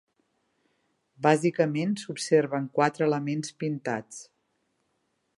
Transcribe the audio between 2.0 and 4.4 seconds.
s'observen quatre elements pintats.